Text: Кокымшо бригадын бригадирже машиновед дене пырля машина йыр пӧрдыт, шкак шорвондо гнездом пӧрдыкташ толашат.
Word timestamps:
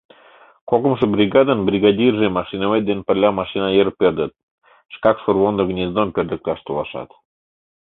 Кокымшо 0.69 1.05
бригадын 1.15 1.59
бригадирже 1.67 2.27
машиновед 2.39 2.83
дене 2.89 3.03
пырля 3.07 3.29
машина 3.39 3.67
йыр 3.75 3.89
пӧрдыт, 3.99 4.31
шкак 4.93 5.17
шорвондо 5.23 5.61
гнездом 5.71 6.09
пӧрдыкташ 6.15 6.59
толашат. 6.65 7.09